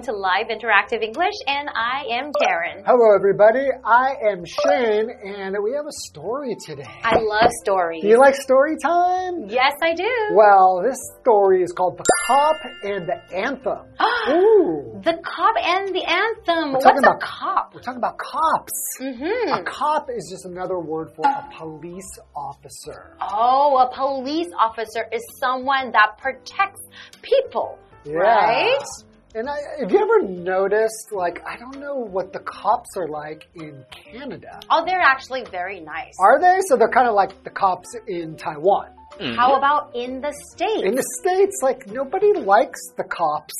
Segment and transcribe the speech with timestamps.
[0.00, 2.84] Welcome to Live Interactive English, and I am Karen.
[2.86, 3.66] Hello, everybody.
[3.84, 6.88] I am Shane, and we have a story today.
[7.04, 8.00] I love stories.
[8.00, 9.44] Do you like story time?
[9.50, 10.08] Yes, I do.
[10.32, 13.92] Well, this story is called The Cop and the Anthem.
[14.30, 15.02] Ooh.
[15.04, 16.68] The Cop and the Anthem.
[16.68, 17.74] We're What's talking a about cop?
[17.74, 18.72] We're talking about cops.
[19.02, 19.60] Mm -hmm.
[19.60, 23.00] A cop is just another word for a police officer.
[23.20, 26.82] Oh, a police officer is someone that protects
[27.20, 27.76] people.
[28.04, 28.16] Yeah.
[28.16, 29.09] Right?
[29.32, 33.48] And I, have you ever noticed, like, I don't know what the cops are like
[33.54, 34.58] in Canada.
[34.68, 36.14] Oh, they're actually very nice.
[36.18, 36.58] Are they?
[36.66, 38.88] So they're kind of like the cops in Taiwan.
[39.36, 40.82] How about in the States?
[40.82, 43.54] In the States, like, nobody likes the cops.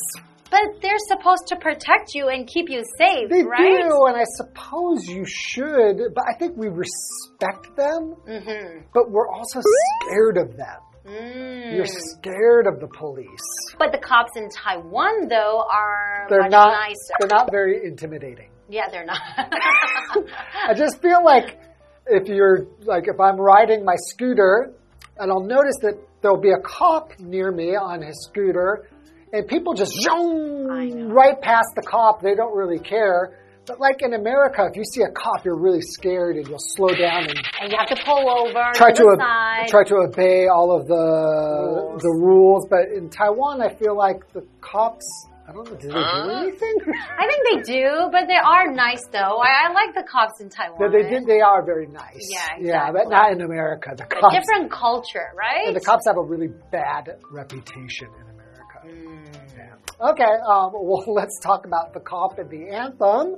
[0.49, 3.83] But they're supposed to protect you and keep you safe, They right?
[3.83, 8.83] do, and I suppose you should, but I think we respect them, Mm -hmm.
[8.93, 10.81] but we're also scared of them.
[11.05, 11.75] Mm.
[11.75, 13.27] You're scared of the police.
[13.79, 16.73] But the cops in Taiwan, though, are They're much not.
[16.73, 17.13] nicer.
[17.19, 18.49] They're not very intimidating.
[18.69, 19.19] Yeah, they're not.
[19.37, 21.59] I just feel like
[22.07, 24.73] if you're like if I'm riding my scooter,
[25.17, 28.87] and I'll notice that there'll be a cop near me on his scooter,
[29.33, 32.21] and people just zoom right past the cop.
[32.21, 33.37] They don't really care.
[33.67, 36.89] But like in America, if you see a cop, you're really scared and you'll slow
[36.89, 40.47] down and and you have to pull over try to to ob- try to obey
[40.47, 42.01] all of the Rules.
[42.01, 42.67] the rules.
[42.69, 45.05] But in Taiwan, I feel like the cops.
[45.47, 45.75] I don't know.
[45.75, 46.75] Do they do anything?
[47.19, 49.37] I think they do, but they are nice though.
[49.41, 50.79] I, I like the cops in Taiwan.
[50.79, 51.25] No, they did.
[51.27, 52.25] They are very nice.
[52.31, 53.91] Yeah, Yeah, but not in America.
[53.95, 54.35] The A cops.
[54.35, 55.67] different culture, right?
[55.67, 58.77] And the cops have a really bad reputation in America.
[58.87, 59.57] Mm.
[59.57, 60.09] Yeah.
[60.11, 63.35] Okay, um, well, let's talk about the cop and the anthem.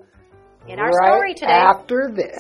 [0.66, 1.52] In our right story today.
[1.52, 2.40] After this.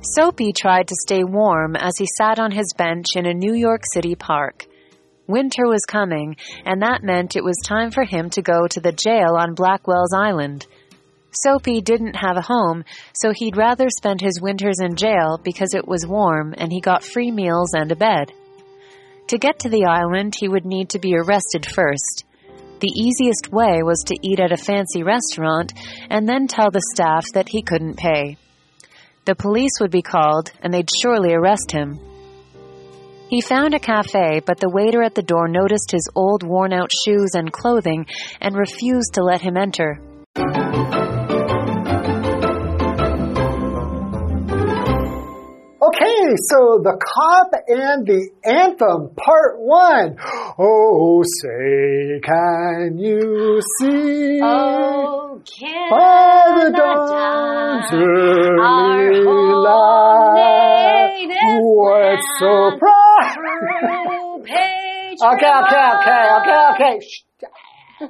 [0.00, 3.82] Soapy tried to stay warm as he sat on his bench in a New York
[3.92, 4.66] City park.
[5.26, 8.92] Winter was coming, and that meant it was time for him to go to the
[8.92, 10.66] jail on Blackwell's Island.
[11.30, 15.86] Soapy didn't have a home, so he'd rather spend his winters in jail because it
[15.86, 18.32] was warm and he got free meals and a bed.
[19.28, 22.24] To get to the island, he would need to be arrested first.
[22.80, 25.74] The easiest way was to eat at a fancy restaurant
[26.08, 28.38] and then tell the staff that he couldn't pay.
[29.26, 32.00] The police would be called, and they'd surely arrest him.
[33.28, 36.90] He found a cafe, but the waiter at the door noticed his old worn out
[36.90, 38.06] shoes and clothing
[38.40, 40.00] and refused to let him enter.
[46.00, 50.16] Okay, so the cop and the anthem, part one.
[50.58, 54.38] Oh, say, can you see?
[54.40, 61.26] Oh, can By the dawn's early light,
[61.60, 63.34] what so proud?
[65.20, 66.94] Okay, okay, okay, okay, okay.
[67.02, 67.26] Shh.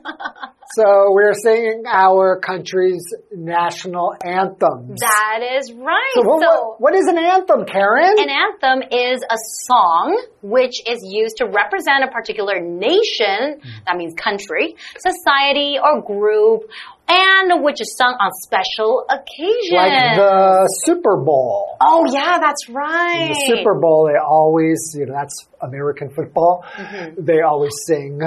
[0.74, 5.00] So we're singing our country's national anthems.
[5.00, 6.12] That is right.
[6.14, 8.16] So what, so what is an anthem, Karen?
[8.18, 14.14] An anthem is a song which is used to represent a particular nation, that means
[14.14, 16.70] country, society, or group,
[17.08, 19.72] and which is sung on special occasions.
[19.72, 21.78] like the Super Bowl.
[21.80, 23.28] Oh, yeah, that's In right.
[23.30, 26.62] the Super Bowl, they always, you know, that's American football.
[26.76, 27.24] Mm-hmm.
[27.24, 28.20] They always sing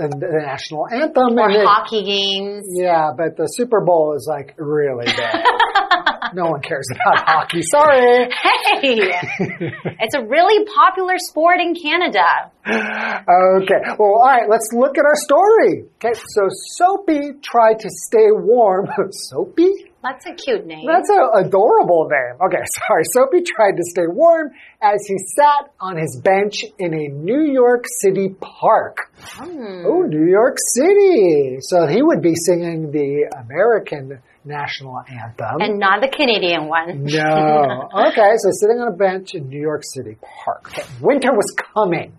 [0.00, 1.38] the, the national anthem.
[1.38, 2.66] Or and it- hockey games.
[2.72, 5.44] yeah, but the Super Bowl is like really bad.
[6.34, 7.62] no one cares about hockey.
[7.62, 8.28] Sorry.
[8.30, 8.80] Hey!
[10.00, 12.50] it's a really popular sport in Canada.
[12.66, 13.82] Okay.
[13.98, 14.48] Well, all right.
[14.48, 15.84] Let's look at our story.
[15.96, 16.14] Okay.
[16.14, 18.86] So Soapy tried to stay warm.
[19.10, 19.89] Soapy?
[20.02, 20.86] That's a cute name.
[20.86, 22.36] That's an adorable name.
[22.46, 23.02] Okay, sorry.
[23.12, 24.50] Soapy tried to stay warm
[24.82, 28.96] as he sat on his bench in a New York City park.
[29.34, 29.84] Hmm.
[29.86, 31.58] Oh, New York City.
[31.60, 35.60] So he would be singing the American national anthem.
[35.60, 37.04] and not the Canadian one.
[37.04, 37.88] no.
[38.08, 40.68] Okay, so sitting on a bench in New York City park.
[40.72, 42.16] Okay, Winter was coming,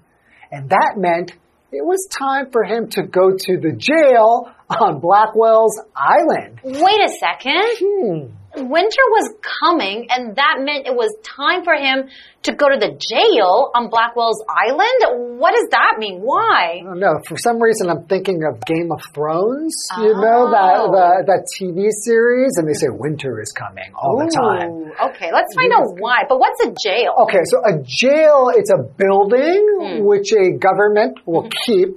[0.52, 1.32] and that meant
[1.72, 6.60] it was time for him to go to the jail on Blackwell's Island.
[6.64, 7.64] Wait a second.
[7.80, 8.36] Hmm.
[8.54, 9.32] Winter was
[9.64, 12.12] coming, and that meant it was time for him
[12.44, 15.40] to go to the jail on Blackwell's Island?
[15.40, 16.20] What does that mean?
[16.20, 16.82] Why?
[16.82, 17.16] I don't know.
[17.30, 19.72] For some reason, I'm thinking of Game of Thrones.
[20.04, 20.92] You know that Oh.
[20.92, 24.92] the, that TV series, and they say winter is coming all the time.
[25.16, 26.28] Okay, let's find out why.
[26.28, 27.16] But what's a jail?
[27.24, 30.04] Okay, so a jail it's a building Hmm.
[30.04, 31.64] which a government will Mm-hmm.
[31.66, 31.90] keep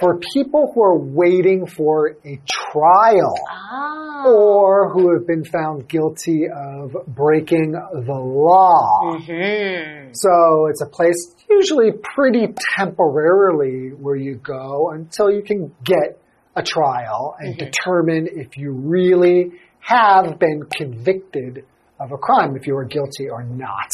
[0.00, 2.40] for people who are waiting for a
[2.72, 4.24] trial Ah.
[4.26, 9.18] or who have been found guilty of breaking the law.
[9.18, 10.10] Hmm.
[10.12, 16.18] So it's a place usually pretty temporarily where you go until you can get
[16.56, 21.64] a trial and determine if you really have been convicted
[21.98, 23.90] of a crime, if you were guilty or not.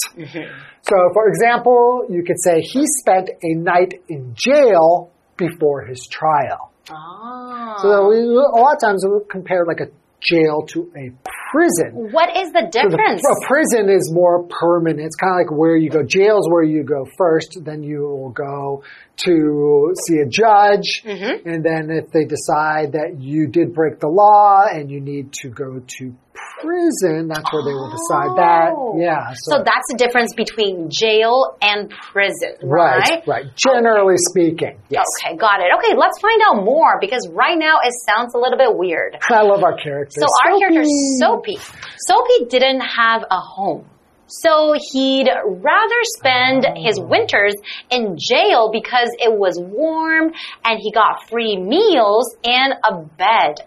[0.82, 6.72] So, for example, you could say he spent a night in jail before his trial.
[6.90, 7.76] Ah.
[7.82, 9.88] So we, a lot of times we compare like a
[10.20, 11.12] jail to a
[11.52, 12.10] prison.
[12.10, 13.22] What is the So the- difference?
[13.24, 15.00] a prison is more permanent.
[15.00, 16.02] It's kind of like where you go.
[16.02, 18.82] Jail is where you go first, then you will go
[19.24, 21.48] to see a judge, Mm-hmm.
[21.48, 25.48] and then if they decide that you did break the law and you need to
[25.50, 26.14] go to
[26.60, 28.72] prison, that's where they will decide that.
[28.76, 28.98] Oh.
[28.98, 29.34] Yeah.
[29.34, 33.26] So that's the difference between jail and prison, right, right?
[33.26, 33.46] right.
[33.56, 35.06] Generally speaking, yes.
[35.24, 35.70] Okay, got it.
[35.78, 39.16] Okay, let's find out more because right now it sounds a little bit weird.
[39.30, 40.20] I love our characters.
[40.20, 40.84] So our character.
[41.18, 41.58] Soapy.
[41.98, 43.86] Soapy didn't have a home.
[44.28, 46.74] So he'd rather spend oh.
[46.74, 47.54] his winters
[47.90, 50.32] in jail because it was warm
[50.64, 53.60] and he got free meals and a bed.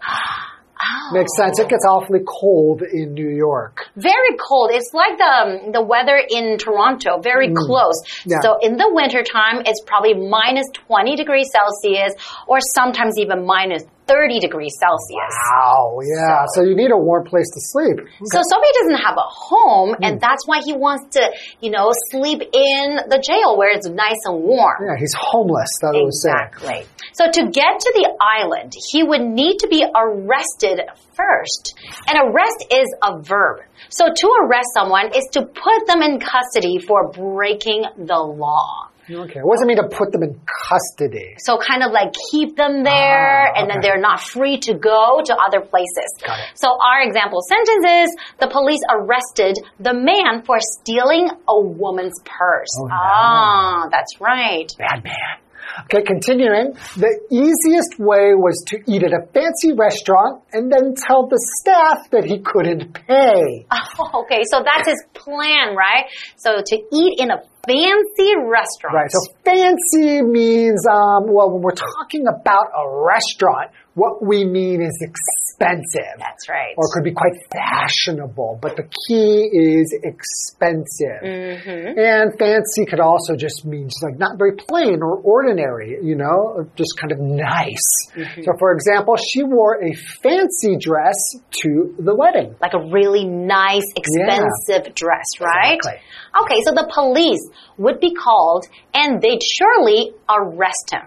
[0.82, 1.58] Ah, Makes sense.
[1.58, 3.86] It gets awfully cold in New York.
[3.96, 4.70] Very cold.
[4.72, 7.56] It's like the um, the weather in Toronto, very mm.
[7.56, 8.02] close.
[8.24, 8.40] Yeah.
[8.42, 12.14] So in the winter time, it's probably minus 20 degrees Celsius
[12.46, 15.34] or sometimes even minus 30 degrees Celsius.
[15.54, 16.42] Wow, yeah.
[16.54, 18.02] So, you need a warm place to sleep.
[18.24, 20.20] So Soapy doesn't have a home, and mm.
[20.20, 21.30] that's why he wants to,
[21.60, 24.82] you know, sleep in the jail where it's nice and warm.
[24.82, 26.34] Yeah, he's homeless, that was saying.
[26.50, 26.86] Exactly.
[27.12, 30.82] So to get to the island, he would need to be arrested
[31.14, 31.78] first.
[32.08, 33.60] And arrest is a verb.
[33.88, 38.90] So to arrest someone is to put them in custody for breaking the law.
[39.10, 39.40] Okay.
[39.40, 41.34] What does it mean to put them in custody?
[41.38, 45.20] So kind of like keep them there Ah, and then they're not free to go
[45.24, 46.10] to other places.
[46.24, 46.46] Got it.
[46.54, 52.70] So our example sentence is the police arrested the man for stealing a woman's purse.
[52.78, 52.94] Oh, no.
[52.94, 54.70] Ah, that's right.
[54.78, 55.38] Bad man.
[55.84, 56.74] Okay, continuing.
[56.96, 62.10] The easiest way was to eat at a fancy restaurant and then tell the staff
[62.10, 63.66] that he couldn't pay.
[63.70, 66.06] Oh, okay, so that's his plan, right?
[66.36, 68.94] So to eat in a fancy restaurant.
[68.94, 69.10] Right.
[69.10, 74.96] So fancy means, um, well, when we're talking about a restaurant, what we mean is
[75.02, 76.18] expensive.
[76.18, 76.74] That's right.
[76.76, 81.22] Or could be quite fashionable, but the key is expensive.
[81.22, 81.98] Mm-hmm.
[81.98, 86.96] And fancy could also just mean like not very plain or ordinary, you know, just
[86.98, 87.90] kind of nice.
[88.14, 88.42] Mm-hmm.
[88.42, 89.92] So, for example, she wore a
[90.22, 91.16] fancy dress
[91.62, 92.54] to the wedding.
[92.60, 95.74] like a really nice, expensive dress, right?
[95.76, 96.00] Exactly.
[96.42, 97.42] Okay, so the police
[97.76, 101.02] would be called and they'd surely arrest him.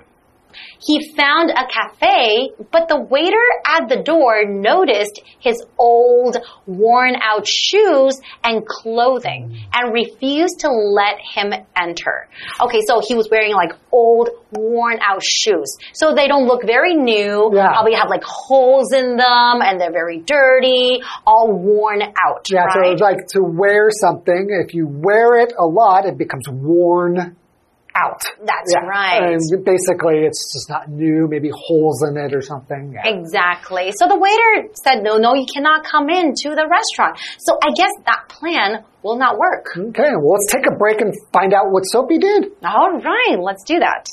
[0.79, 7.47] He found a cafe, but the waiter at the door noticed his old, worn out
[7.47, 12.27] shoes and clothing and refused to let him enter.
[12.61, 15.77] Okay, so he was wearing like old, worn out shoes.
[15.93, 17.67] So they don't look very new, Yeah.
[17.73, 22.49] probably have like holes in them and they're very dirty, all worn out.
[22.49, 22.91] Yeah, so right?
[22.93, 27.35] it's like to wear something, if you wear it a lot, it becomes worn
[27.95, 28.21] out.
[28.39, 28.85] That's yeah.
[28.85, 29.33] right.
[29.33, 32.93] And basically, it's just not new, maybe holes in it or something.
[32.93, 33.05] Yeah.
[33.05, 33.91] Exactly.
[33.97, 37.19] So the waiter said, no, no, you cannot come in to the restaurant.
[37.39, 39.67] So I guess that plan will not work.
[39.77, 42.51] Okay, well, let's take a break and find out what Soapy did.
[42.63, 44.07] All right, let's do that.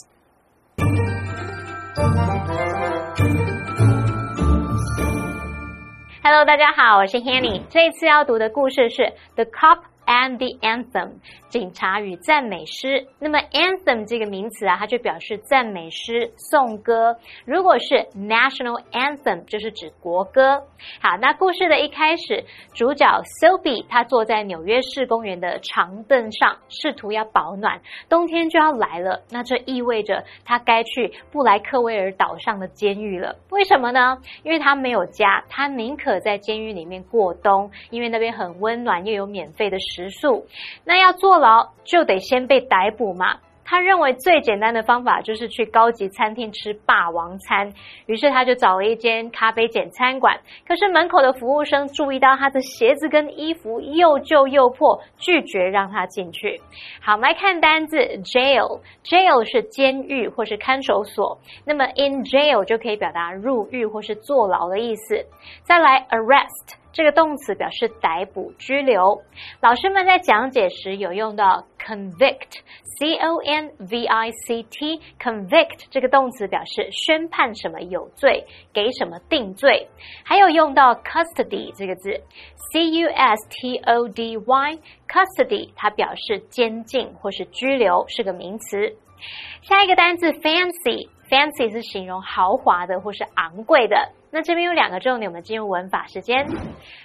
[6.23, 7.63] Hello，大家好，我是 Hanny。
[7.71, 9.03] 这次要读的故事是
[9.37, 11.09] 《The Cop and the Anthem》。
[11.51, 13.07] 警察与赞美诗。
[13.19, 17.17] 那么 anthem 这个名词啊，它就表示赞美诗、颂歌。
[17.45, 20.63] 如果是 national anthem，就是指国歌。
[21.03, 23.05] 好，那故事的一开始，主角
[23.43, 27.81] Sophie 她坐在纽约市公园的长凳上，试图要保暖。
[28.09, 33.35] 冬天就要来了，那这意味着她该去布莱克威尔岛上的监狱了。
[33.51, 34.19] 为什么呢？
[34.45, 40.47] 因为她没有家，她宁可在监狱里面过冬，因为那边很温暖，又有免费的食宿。
[40.85, 43.39] 那要坐牢就得先被逮捕嘛。
[43.63, 47.73] 他认为最简单的方法就是去高级餐厅吃霸王餐，
[48.07, 50.37] 于是他就找了一间咖啡简餐馆。
[50.67, 56.61] 可是门口的服务生注意到他的鞋子跟衣服又旧又破，拒绝让他进去。
[57.01, 65.25] 好，我们来看单字 jail，jail 是监狱或是看守所，那么 in jail 就可以表达入狱或是坐牢的意思。
[65.63, 66.80] 再来 arrest。
[66.93, 69.23] 这个动词表示逮捕、拘留。
[69.61, 72.61] 老师们在讲解时有用到 convict。
[73.01, 78.45] C O N V I C T，convict 这个动词表示宣判什么有罪，
[78.75, 79.89] 给什么定罪。
[80.23, 82.11] 还有用到 custody 这个字
[82.71, 88.95] ，C U S T O D Y，custody 它表示监禁或是拘留，是个名词。
[89.63, 94.11] 下一个单词 fancy fancy 是形容豪华的或是昂贵的。
[94.33, 96.47] 那这边有两个重点，我们进入文法时间。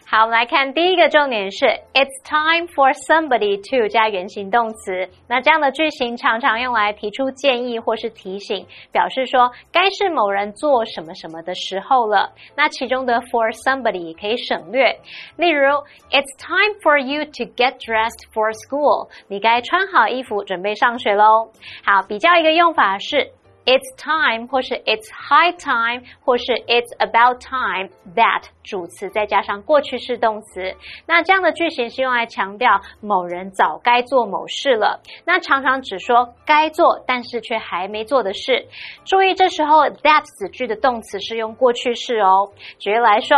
[0.07, 5.09] 好，我们来看第一个重点是 It's time for somebody to 加原形动词。
[5.27, 12.31] 那这样的句型常常用来提出建议或是提醒，表示说该是某人做什么什么的时候了。
[12.55, 14.95] 那其中的 for somebody 也可以省略。
[15.35, 15.65] 例如
[16.11, 19.09] ，It's time for you to get dressed for school。
[19.27, 21.49] 你该穿好衣服准备上学喽。
[21.83, 23.31] 好，比较一个用法是。
[23.65, 30.75] It's time，或是 It's high time，或是 It's about time that 主词再加上过去式动词。
[31.07, 35.01] 那这样的句型是用来强调某人早该做某事了。
[35.25, 38.67] 那常常只说该做，但是却还没做的事。
[39.03, 42.51] 注意，这时候 that 子句的动词是用过去式哦。
[42.77, 43.35] 举例来说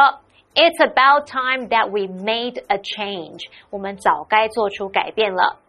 [0.55, 3.45] ，It's about time that we made a change。
[3.69, 5.59] 我们早该做出改变了。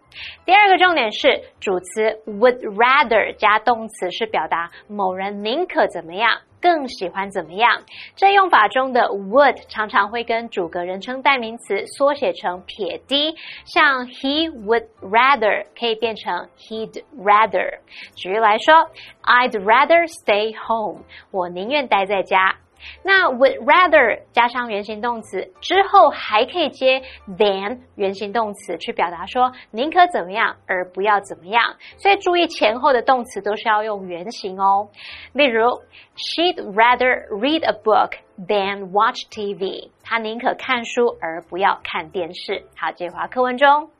[0.44, 7.82] 第二个重点是主词 would rather 加动词，是表达某人宁可怎么样，更喜欢怎么样。
[8.16, 13.34] 这用法中的 would 常常会跟主格人称代名词缩写成撇 d，
[13.64, 17.78] 像 he would rather 可以变成 he'd rather。
[18.16, 18.74] 举例来说
[19.22, 22.56] ，I'd rather stay home，我宁愿待在家。
[23.02, 27.02] 那 would rather 加上原形动词之后，还可以接
[27.36, 31.76] than 原形动词，去表达说宁可怎么样而不要怎么样。
[31.96, 34.88] 所以注意前后的动词都是要用原形哦。
[35.32, 35.80] 例如
[36.16, 39.90] ，She'd rather read a book than watch TV。
[40.02, 42.64] 她宁可看书而不要看电视。
[42.76, 43.90] 好，这句话课文中。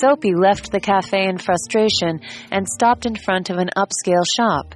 [0.00, 2.20] Soapy left the cafe in frustration
[2.50, 4.74] and stopped in front of an upscale shop.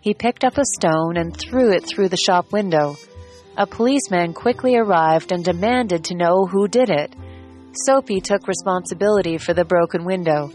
[0.00, 2.96] He picked up a stone and threw it through the shop window.
[3.56, 7.14] A policeman quickly arrived and demanded to know who did it.
[7.84, 10.50] Soapy took responsibility for the broken window,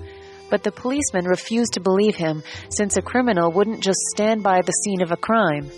[0.49, 4.71] but the policeman refused to believe him since a criminal wouldn't just stand by the
[4.83, 5.69] scene of a crime.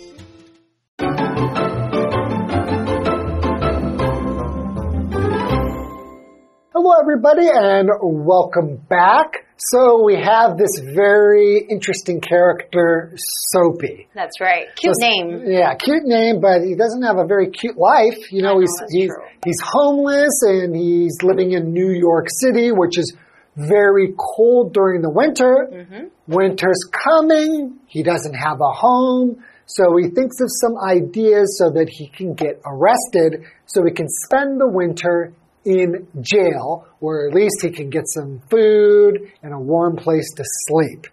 [6.86, 9.46] Hello, everybody, and welcome back.
[9.56, 13.14] So we have this very interesting character,
[13.54, 14.06] Soapy.
[14.14, 14.66] That's right.
[14.76, 15.44] Cute So- name.
[15.46, 18.30] Yeah, cute name, but he doesn't have a very cute life.
[18.30, 19.24] You know, know, he's he's true.
[19.46, 23.16] he's homeless and he's living in New York City, which is
[23.56, 25.66] very cold during the winter.
[25.72, 26.04] Mm-hmm.
[26.26, 27.78] Winter's coming.
[27.86, 29.42] He doesn't have a home.
[29.64, 34.08] So he thinks of some ideas so that he can get arrested so he can
[34.10, 35.32] spend the winter
[35.64, 40.44] in jail, where at least he can get some food and a warm place to
[40.44, 41.06] sleep.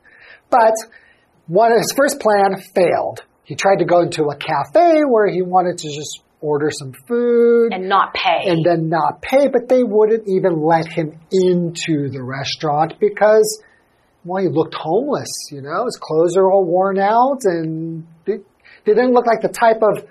[0.50, 0.74] But
[1.48, 3.24] one his first plan failed.
[3.44, 7.72] He tried to go into a cafe where he wanted to just order some food
[7.74, 8.50] And not pay.
[8.50, 13.62] and then not pay, but they wouldn't even let him into the restaurant because,
[14.26, 18.38] well, he looked homeless, you know, his clothes are all worn out and they,
[18.86, 20.04] they didn't look like the type of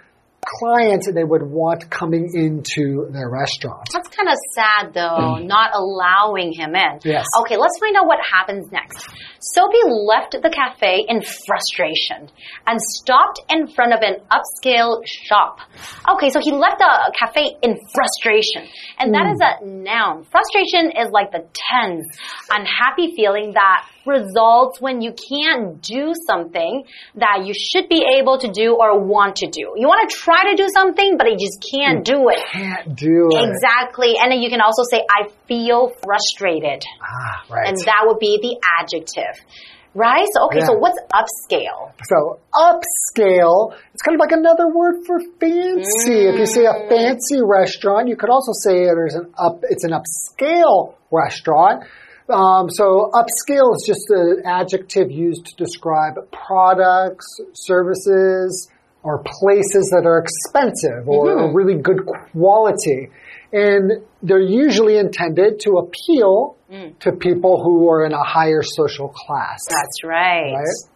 [0.44, 3.88] client they would want coming into their restaurant.
[3.92, 5.46] That's kind of sad, though, mm.
[5.46, 7.00] not allowing him in.
[7.04, 7.26] Yes.
[7.40, 9.06] Okay, let's find out what happens next.
[9.40, 12.30] Soapy left the cafe in frustration
[12.66, 15.60] and stopped in front of an upscale shop.
[16.08, 18.68] Okay, so he left the cafe in frustration,
[18.98, 19.32] and that mm.
[19.32, 20.24] is a noun.
[20.30, 22.06] Frustration is like the tense,
[22.50, 26.84] unhappy feeling that results when you can't do something
[27.16, 29.74] that you should be able to do or want to do.
[29.76, 32.40] You want to try to do something, but you just can't do it.
[32.52, 33.50] Can't do it.
[33.50, 34.16] Exactly.
[34.20, 36.84] And then you can also say, I feel frustrated.
[37.02, 37.68] Ah, right.
[37.68, 39.44] And that would be the adjective.
[39.92, 40.26] Right?
[40.32, 41.90] So, okay, so what's upscale?
[42.04, 46.28] So upscale, it's kind of like another word for fancy.
[46.30, 49.90] If you say a fancy restaurant, you could also say there's an up, it's an
[49.90, 51.82] upscale restaurant.
[52.30, 58.70] Um, so upscale is just an adjective used to describe products, services,
[59.02, 63.08] or places that are expensive or really good quality.
[63.52, 66.56] And they're usually intended to appeal
[67.00, 69.58] to people who are in a higher social class.
[69.68, 70.52] That's right.
[70.52, 70.90] Right?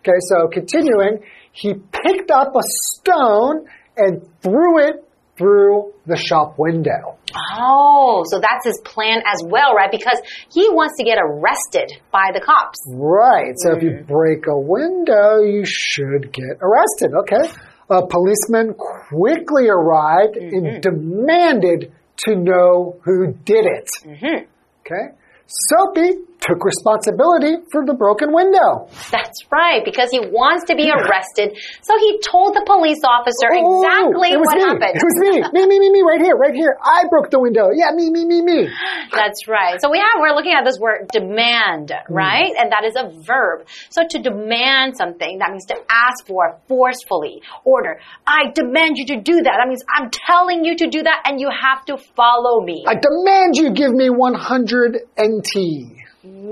[0.00, 1.22] Okay, so continuing,
[1.52, 7.18] he picked up a stone and threw it through the shop window.
[7.58, 9.90] Oh, so that's his plan as well, right?
[9.90, 10.20] Because
[10.50, 12.78] he wants to get arrested by the cops.
[12.88, 13.54] Right.
[13.56, 17.12] So if you break a window, you should get arrested.
[17.14, 17.52] Okay.
[17.90, 20.80] A policeman quickly arrived and mm-hmm.
[20.80, 21.92] demanded
[22.24, 23.88] to know who did it.
[24.04, 24.46] Mm-hmm.
[24.80, 25.14] Okay.
[25.46, 28.90] Soapy took responsibility for the broken window.
[29.14, 31.54] That's right, because he wants to be arrested.
[31.82, 34.66] So he told the police officer Oh, exactly it was what me.
[34.66, 34.94] happened.
[34.98, 35.34] It was me.
[35.54, 36.74] me, me, me, me, right here, right here.
[36.82, 37.70] I broke the window.
[37.70, 38.68] Yeah, me, me, me, me.
[39.14, 39.80] That's right.
[39.80, 42.12] So we have we're looking at this word demand, hmm.
[42.12, 42.52] right?
[42.58, 43.66] And that is a verb.
[43.90, 47.42] So to demand something, that means to ask for forcefully.
[47.64, 48.00] Order.
[48.26, 49.54] I demand you to do that.
[49.62, 52.84] That means I'm telling you to do that and you have to follow me.
[52.86, 56.01] I demand you give me 100 NT.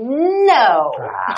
[0.01, 0.91] No.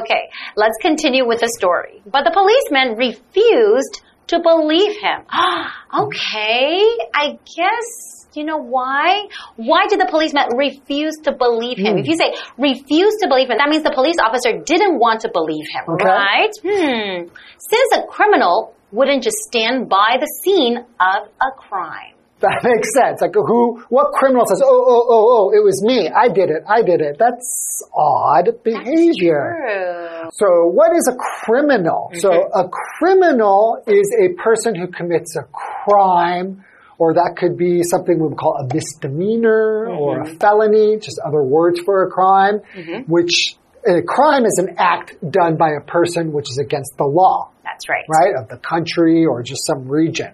[0.00, 0.22] okay,
[0.56, 2.02] let's continue with the story.
[2.06, 5.20] But the policeman refused to believe him.
[6.00, 6.80] okay,
[7.14, 9.28] I guess, you know why?
[9.56, 11.98] Why did the policeman refuse to believe him?
[11.98, 15.30] If you say refuse to believe him, that means the police officer didn't want to
[15.30, 16.04] believe him, Okay.
[16.04, 16.50] right?
[16.62, 17.28] Hmm.
[17.58, 22.13] Since a criminal wouldn't just stand by the scene of a crime.
[22.40, 23.20] That makes sense.
[23.20, 26.08] Like who, what criminal says, oh, oh, oh, oh, it was me.
[26.08, 26.62] I did it.
[26.68, 27.16] I did it.
[27.18, 29.56] That's odd behavior.
[29.60, 30.30] True.
[30.32, 32.10] So what is a criminal?
[32.12, 32.20] Mm-hmm.
[32.20, 36.64] So a criminal is a person who commits a crime
[36.98, 40.36] or that could be something we would call a misdemeanor or a mm-hmm.
[40.36, 43.10] felony, just other words for a crime, mm-hmm.
[43.10, 47.50] which a crime is an act done by a person which is against the law
[47.64, 48.04] That's right.
[48.08, 50.32] right, of the country or just some region,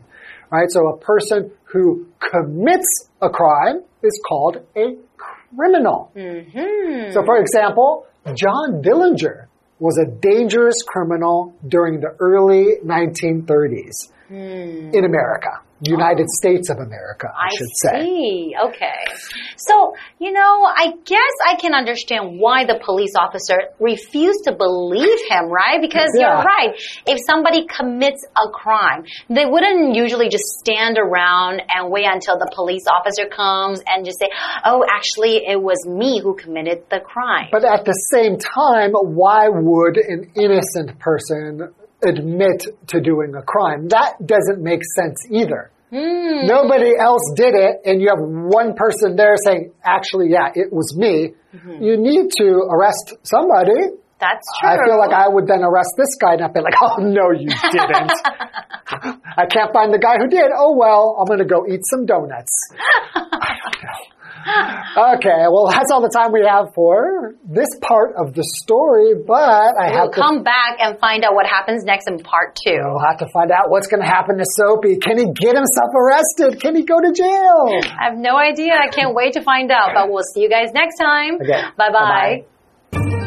[0.50, 0.71] right?
[0.71, 4.97] So a person who commits a crime is called a
[5.55, 6.11] criminal.
[6.17, 7.12] Mm-hmm.
[7.12, 9.47] So for example, John Dillinger
[9.79, 14.95] was a dangerous criminal during the early 1930s hmm.
[14.95, 18.04] in America, United States of America, I, I should say.
[18.04, 18.54] see.
[18.66, 19.00] Okay.
[19.56, 25.19] So, you know, I guess I can understand why the police officer refused to believe
[25.28, 25.80] him, right?
[25.80, 26.36] Because Yeah.
[26.36, 26.75] you're right.
[27.06, 32.50] If somebody commits a crime, they wouldn't usually just stand around and wait until the
[32.54, 34.28] police officer comes and just say,
[34.64, 37.49] oh, actually, it was me who committed the crime.
[37.52, 43.89] But at the same time, why would an innocent person admit to doing a crime?
[43.89, 45.71] That doesn't make sense either.
[45.91, 46.47] Hmm.
[46.47, 50.97] Nobody else did it, and you have one person there saying, actually, yeah, it was
[50.97, 51.34] me.
[51.54, 51.82] Mm-hmm.
[51.82, 53.99] You need to arrest somebody.
[54.21, 54.71] That's true.
[54.71, 57.32] I feel like I would then arrest this guy and I'd be like, oh, no,
[57.32, 58.13] you didn't.
[58.86, 60.52] I can't find the guy who did.
[60.54, 62.52] Oh, well, I'm going to go eat some donuts.
[64.47, 65.15] I don't know.
[65.21, 69.76] Okay, well, that's all the time we have for this part of the story, but
[69.76, 72.79] I We'll have to, come back and find out what happens next in part two.
[72.79, 74.97] we'll have to find out what's going to happen to Soapy.
[74.97, 76.61] Can he get himself arrested?
[76.61, 77.81] Can he go to jail?
[77.85, 78.73] I have no idea.
[78.75, 79.91] I can't wait to find out.
[79.95, 81.35] But we'll see you guys next time.
[81.41, 81.63] Okay.
[81.76, 82.45] Bye bye.
[82.93, 83.26] Bye-bye.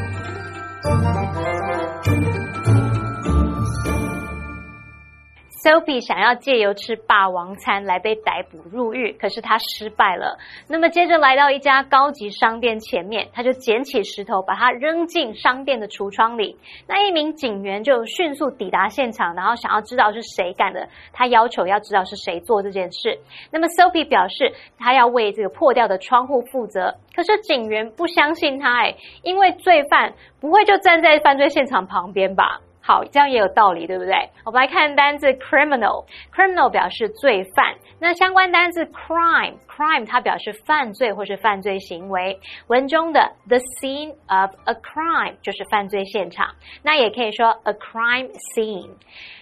[5.64, 10.38] Sophie 想要借由吃霸王餐来被逮捕入狱，可是她失败了。
[10.68, 16.58] 那么接着来到一家高级商店前面，她就捡起石头，把它扔进商店的橱窗里。
[16.86, 23.18] 那一名警员就迅速抵达现场，然后想要知道是谁干的，他要求要知道是谁做这件事。
[23.50, 26.94] 那么 Sophie 表示，他要为这个破掉的窗户负责。
[27.16, 32.60] 可是警员不相信他，哎，因为罪犯不会就站在犯罪现场旁边吧？
[32.86, 34.14] 好，这样也有道理，对不对？
[34.44, 37.74] 我们来看单字 criminal，criminal 表示罪犯。
[37.98, 42.38] 那相关单字 crime，crime 它表示犯罪或是犯罪行为。
[42.68, 48.90] 文中的 the scene of a crime 就是犯罪现场，那也可以说 a crime scene。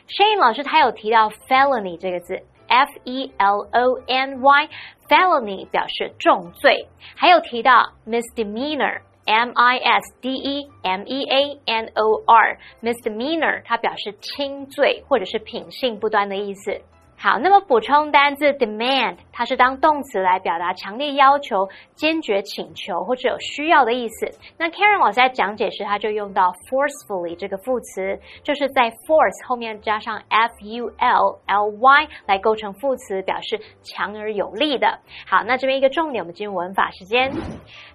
[0.07, 2.43] Shane 老师他有提到 felony 这个字。
[2.67, 9.01] F E L O N Y，felony 表示重罪，还有提到 misdemeanor。
[9.25, 16.81] M I S D E M E A N O R misdemeanor，它表示轻罪或者是品性不端的意思。
[17.21, 24.27] 好，那么补充单字 demand，它是当动词来表达强烈要求、坚决请求或者有需要的意思。
[24.57, 34.97] 那 Karen 老师在讲解时，他就用到 forcefully 这个副词，就是在 force 后面加上 f u l l y 来构成副词，表示强而有力的。
[35.27, 37.31] 好，那这边一个重点，我们进入文法时间。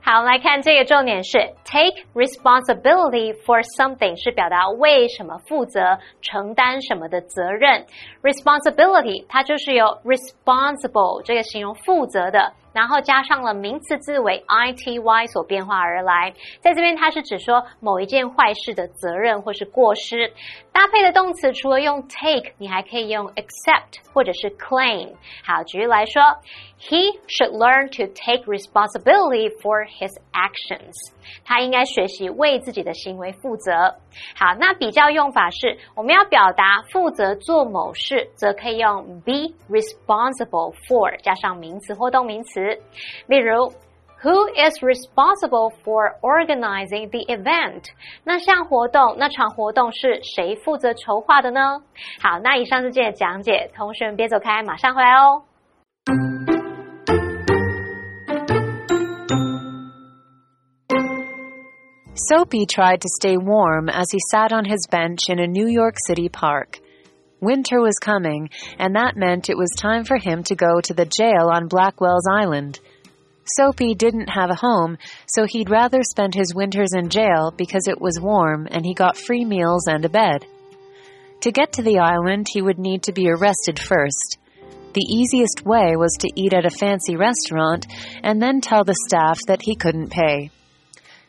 [0.00, 7.86] 好，我们来看这个重点是 take responsibility for something，是表达为什么负责、承担什么的责任。
[8.22, 12.52] responsibility 它就是由 responsible 这个形容负责的。
[12.72, 16.34] 然后加上了名词字尾 ity 所变化而来。
[16.60, 20.30] 在这边，它是指说某一件坏事的责任或是过失。
[20.72, 25.14] 搭配的动词除了用 take，你还可以用 accept 或者是 claim。
[25.42, 26.20] 好，举例来说
[26.80, 30.92] ，He should learn to take responsibility for his actions。
[31.44, 33.72] 他应该学习为自己的行为负责。
[34.36, 42.60] 好，那比较用法是，我们要表达负责做某事，则可以用 be responsible for 加上名词或动名词。
[43.26, 43.72] 例如。
[44.22, 47.84] Who is responsible for organizing the event？
[48.24, 51.82] 那项活动，那场活动是谁负责筹划的呢？
[52.22, 55.42] 好，那以上是今天的讲解，同学们别走开，马上回来哦。
[62.18, 66.30] Soapy tried to stay warm as he sat on his bench in a New York City
[66.30, 66.80] park.
[67.40, 68.48] Winter was coming,
[68.78, 72.26] and that meant it was time for him to go to the jail on Blackwell's
[72.26, 72.80] Island.
[73.44, 78.00] Soapy didn't have a home, so he'd rather spend his winters in jail because it
[78.00, 80.46] was warm and he got free meals and a bed.
[81.42, 84.38] To get to the island, he would need to be arrested first.
[84.94, 87.86] The easiest way was to eat at a fancy restaurant
[88.22, 90.50] and then tell the staff that he couldn't pay.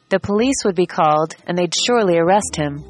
[0.10, 2.84] The police would be called and they'd surely arrest him.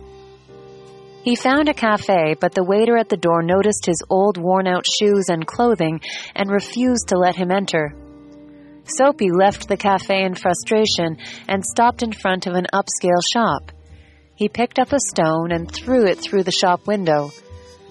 [1.24, 4.86] He found a cafe, but the waiter at the door noticed his old worn out
[4.88, 6.00] shoes and clothing
[6.36, 7.94] and refused to let him enter.
[8.98, 13.72] Soapy left the cafe in frustration and stopped in front of an upscale shop.
[14.36, 17.32] He picked up a stone and threw it through the shop window.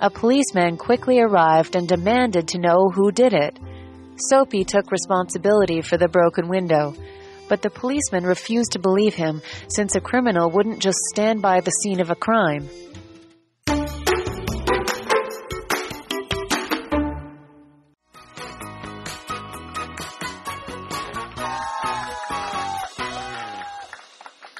[0.00, 3.58] A policeman quickly arrived and demanded to know who did it.
[4.30, 6.94] Soapy took responsibility for the broken window,
[7.48, 11.70] but the policeman refused to believe him since a criminal wouldn't just stand by the
[11.70, 12.68] scene of a crime.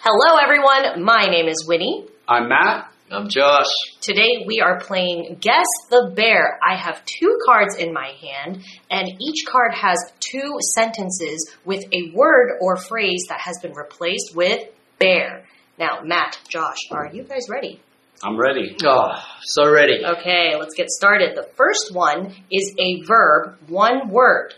[0.09, 1.03] Hello, everyone.
[1.03, 2.07] My name is Winnie.
[2.29, 2.93] I'm Matt.
[3.09, 3.69] I'm Josh.
[4.01, 6.59] Today we are playing Guess the Bear.
[6.61, 12.11] I have two cards in my hand, and each card has two sentences with a
[12.13, 14.61] word or phrase that has been replaced with
[14.99, 15.45] bear.
[15.79, 17.81] Now, Matt, Josh, are you guys ready?
[18.25, 18.77] I'm ready.
[18.85, 20.05] Oh, so ready.
[20.05, 21.37] Okay, let's get started.
[21.37, 24.55] The first one is a verb, one word.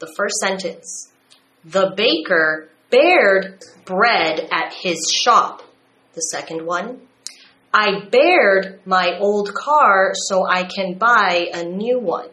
[0.00, 1.12] The first sentence
[1.64, 5.62] The baker bared bread at his shop.
[6.14, 7.02] The second one,
[7.72, 12.28] I bared my old car so I can buy a new one.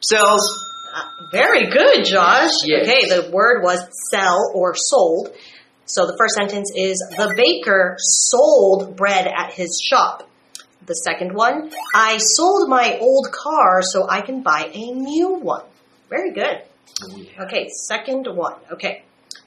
[0.00, 0.64] Sells.
[0.94, 2.52] Uh, very good, Josh.
[2.64, 2.88] Yes.
[2.88, 5.34] Okay, the word was sell or sold.
[5.86, 10.28] So the first sentence is the baker sold bread at his shop.
[10.86, 15.64] The second one, I sold my old car so I can buy a new one.
[16.08, 16.62] Very good.
[17.40, 18.54] Okay, second one.
[18.72, 19.02] Okay.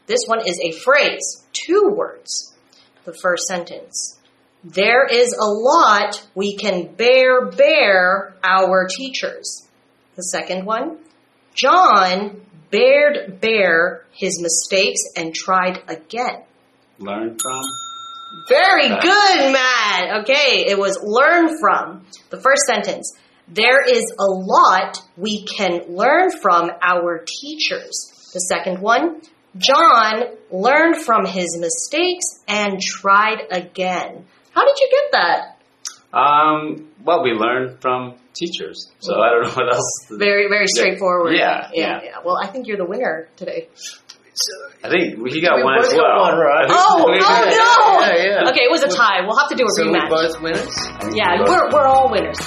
[0.05, 2.55] This one is a phrase, two words.
[3.05, 4.16] The first sentence.
[4.73, 9.65] There is a lot we can bear, bear our teachers.
[10.15, 10.97] The second one.
[11.53, 16.43] John bared bear his mistakes and tried again.
[16.99, 17.61] Learn from.
[18.49, 20.21] Very good, Matt.
[20.21, 22.05] Okay, it was learn from.
[22.29, 23.15] The first sentence.
[23.47, 28.31] There is a lot we can learn from our teachers.
[28.33, 29.21] The second one.
[29.57, 34.25] John learned from his mistakes and tried again.
[34.57, 36.17] How did you get that?
[36.17, 39.85] Um, well, we learn from teachers, so I don't know what else.
[40.09, 41.35] to- Very, very straightforward.
[41.37, 42.11] Yeah, yeah, yeah.
[42.25, 43.67] Well, I think you're the winner today.
[44.83, 46.21] I think he got We one as well.
[46.21, 46.65] one right.
[46.69, 48.07] Oh, oh no!
[48.07, 48.49] Yeah, yeah.
[48.49, 49.21] Okay, it was a tie.
[49.25, 50.09] We'll have to do a So we rematch.
[50.09, 51.15] both winners?
[51.15, 52.39] Yeah, we're, we're all winners.